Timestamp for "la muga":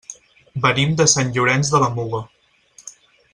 1.85-2.23